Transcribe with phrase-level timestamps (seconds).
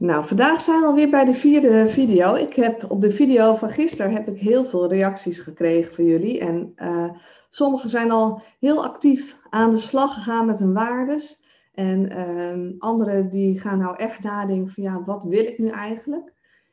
[0.00, 2.34] Nou, vandaag zijn we alweer bij de vierde video.
[2.34, 6.40] Ik heb op de video van gisteren heb ik heel veel reacties gekregen van jullie.
[6.40, 7.10] En uh,
[7.50, 11.44] sommigen zijn al heel actief aan de slag gegaan met hun waardes.
[11.74, 16.32] En uh, anderen die gaan nou echt nadenken van ja, wat wil ik nu eigenlijk?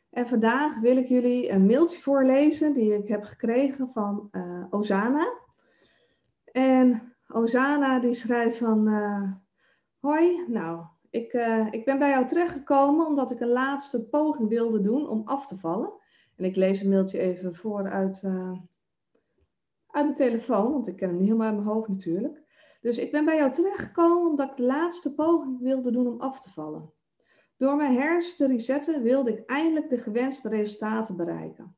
[0.09, 5.33] En vandaag wil ik jullie een mailtje voorlezen die ik heb gekregen van uh, Ozana.
[6.51, 9.31] En Ozana die schrijft van uh,
[9.99, 14.81] hoi, nou ik, uh, ik ben bij jou terechtgekomen omdat ik een laatste poging wilde
[14.81, 15.93] doen om af te vallen.
[16.35, 18.51] En ik lees een mailtje even voor uit, uh,
[19.87, 22.45] uit mijn telefoon, want ik ken hem niet helemaal uit mijn hoofd natuurlijk.
[22.81, 26.41] Dus ik ben bij jou terechtgekomen omdat ik de laatste poging wilde doen om af
[26.41, 26.91] te vallen.
[27.57, 31.77] Door mijn hersens te resetten wilde ik eindelijk de gewenste resultaten bereiken.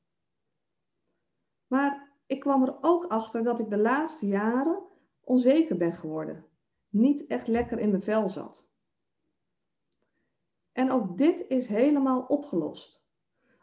[1.67, 4.83] Maar ik kwam er ook achter dat ik de laatste jaren
[5.23, 6.45] onzeker ben geworden.
[6.89, 8.68] Niet echt lekker in mijn vel zat.
[10.79, 13.03] En ook dit is helemaal opgelost.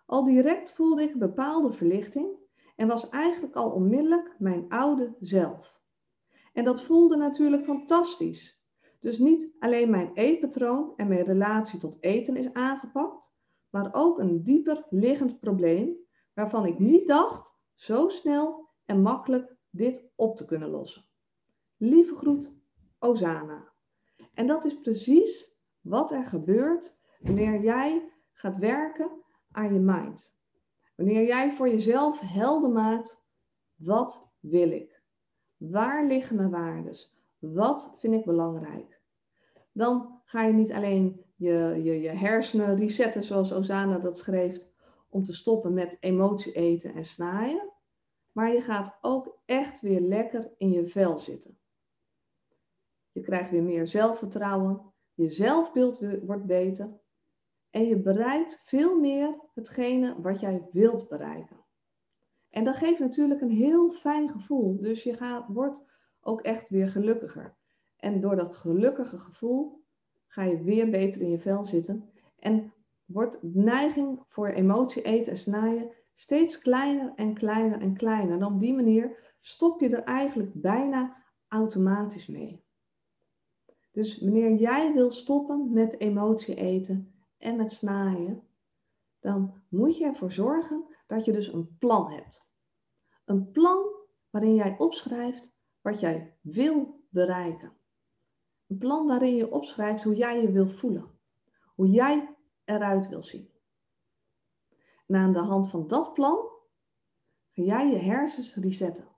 [0.06, 2.38] Al direct voelde ik bepaalde verlichting
[2.74, 5.82] en was eigenlijk al onmiddellijk mijn oude zelf.
[6.52, 8.60] En dat voelde natuurlijk fantastisch.
[9.00, 13.34] Dus niet alleen mijn eetpatroon en mijn relatie tot eten is aangepakt,
[13.70, 15.96] maar ook een dieper liggend probleem
[16.34, 21.04] waarvan ik niet dacht zo snel en makkelijk dit op te kunnen lossen.
[21.76, 22.52] Lieve groet,
[22.98, 23.72] Ozana.
[24.34, 29.10] En dat is precies wat er gebeurt Wanneer jij gaat werken
[29.50, 30.38] aan je mind.
[30.96, 33.22] Wanneer jij voor jezelf helder maakt,
[33.74, 35.02] wat wil ik?
[35.56, 37.14] Waar liggen mijn waardes?
[37.38, 39.00] Wat vind ik belangrijk?
[39.72, 44.66] Dan ga je niet alleen je, je, je hersenen resetten, zoals Ozana dat schreef,
[45.08, 47.72] om te stoppen met emotie eten en snaaien.
[48.32, 51.58] Maar je gaat ook echt weer lekker in je vel zitten.
[53.12, 54.92] Je krijgt weer meer zelfvertrouwen.
[55.14, 57.00] Je zelfbeeld wordt beter.
[57.70, 61.64] En je bereikt veel meer hetgene wat jij wilt bereiken.
[62.50, 64.80] En dat geeft natuurlijk een heel fijn gevoel.
[64.80, 65.84] Dus je gaat, wordt
[66.20, 67.56] ook echt weer gelukkiger.
[67.96, 69.84] En door dat gelukkige gevoel
[70.26, 72.10] ga je weer beter in je vel zitten.
[72.38, 72.72] En
[73.04, 78.36] wordt neiging voor emotie eten en snijden steeds kleiner en kleiner en kleiner.
[78.36, 81.16] En op die manier stop je er eigenlijk bijna
[81.48, 82.64] automatisch mee.
[83.92, 88.42] Dus wanneer jij wil stoppen met emotie eten, en met snaaien,
[89.20, 92.46] dan moet je ervoor zorgen dat je dus een plan hebt.
[93.24, 93.96] Een plan
[94.30, 97.76] waarin jij opschrijft wat jij wil bereiken.
[98.66, 101.10] Een plan waarin je opschrijft hoe jij je wil voelen.
[101.74, 103.50] Hoe jij eruit wil zien.
[105.06, 106.36] En aan de hand van dat plan
[107.52, 109.08] ga jij je hersens resetten.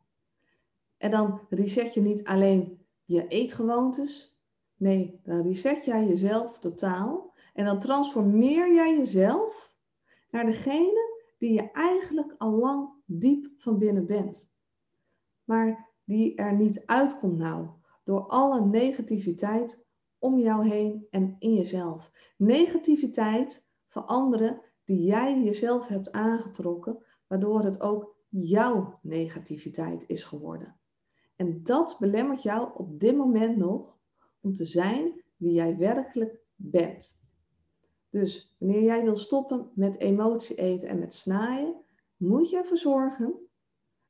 [0.96, 4.38] En dan reset je niet alleen je eetgewoontes.
[4.76, 7.27] Nee, dan reset jij jezelf totaal
[7.58, 9.72] en dan transformeer jij jezelf
[10.30, 14.52] naar degene die je eigenlijk al lang diep van binnen bent.
[15.44, 17.68] Maar die er niet uitkomt nou
[18.04, 19.84] door alle negativiteit
[20.18, 22.10] om jou heen en in jezelf.
[22.36, 30.80] Negativiteit van anderen die jij jezelf hebt aangetrokken, waardoor het ook jouw negativiteit is geworden.
[31.36, 33.98] En dat belemmert jou op dit moment nog
[34.40, 37.26] om te zijn wie jij werkelijk bent.
[38.10, 41.84] Dus wanneer jij wil stoppen met emotie eten en met snaaien,
[42.16, 43.34] moet je ervoor zorgen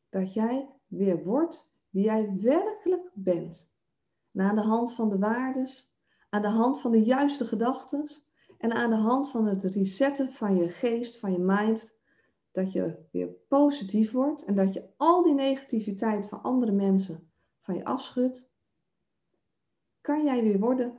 [0.08, 3.70] dat jij weer wordt wie jij werkelijk bent.
[4.32, 5.92] En aan de hand van de waardes,
[6.28, 8.10] aan de hand van de juiste gedachten
[8.58, 11.96] en aan de hand van het resetten van je geest, van je mind,
[12.50, 17.74] dat je weer positief wordt en dat je al die negativiteit van andere mensen van
[17.74, 18.50] je afschudt,
[20.00, 20.98] kan jij weer worden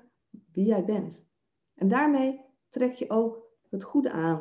[0.52, 1.28] wie jij bent.
[1.76, 4.38] En daarmee trek je ook het goede aan.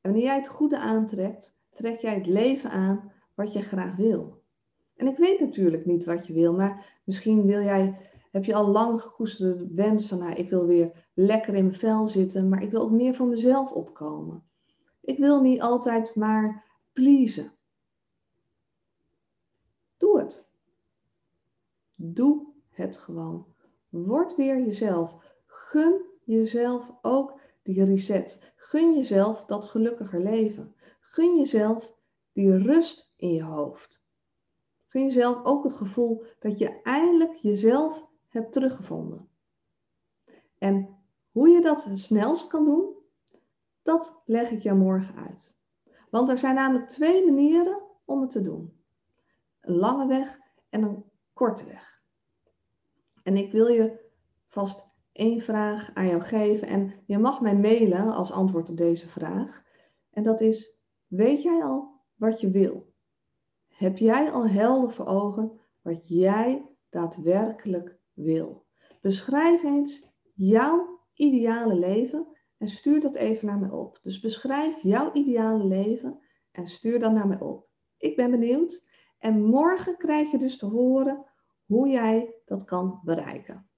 [0.00, 4.42] En wanneer jij het goede aantrekt, trek jij het leven aan wat je graag wil.
[4.96, 8.66] En ik weet natuurlijk niet wat je wil, maar misschien wil jij, heb je al
[8.66, 12.70] lang gekoesterde wens van, nou, ik wil weer lekker in mijn vel zitten, maar ik
[12.70, 14.44] wil ook meer voor mezelf opkomen.
[15.00, 17.52] Ik wil niet altijd maar pleasen.
[19.96, 20.48] Doe het.
[21.94, 23.46] Doe het gewoon.
[23.88, 25.16] Word weer jezelf.
[25.46, 28.52] Gun jezelf ook die reset.
[28.56, 30.74] Gun jezelf dat gelukkiger leven.
[31.00, 31.94] Gun jezelf
[32.32, 34.06] die rust in je hoofd.
[34.88, 39.28] Gun jezelf ook het gevoel dat je eindelijk jezelf hebt teruggevonden.
[40.58, 40.96] En
[41.30, 42.94] hoe je dat het snelst kan doen,
[43.82, 45.58] dat leg ik jou morgen uit.
[46.10, 48.80] Want er zijn namelijk twee manieren om het te doen.
[49.60, 50.38] Een lange weg
[50.68, 52.02] en een korte weg.
[53.22, 54.10] En ik wil je
[54.46, 56.68] vast één vraag aan jou geven.
[56.68, 59.64] En je mag mij mailen als antwoord op deze vraag.
[60.10, 62.92] En dat is, weet jij al wat je wil?
[63.68, 68.66] Heb jij al helder voor ogen wat jij daadwerkelijk wil?
[69.00, 72.26] Beschrijf eens jouw ideale leven
[72.58, 73.98] en stuur dat even naar mij op.
[74.02, 76.20] Dus beschrijf jouw ideale leven
[76.52, 77.68] en stuur dat naar mij op.
[77.98, 78.86] Ik ben benieuwd.
[79.18, 81.26] En morgen krijg je dus te horen
[81.66, 83.70] hoe jij dat kan bereiken.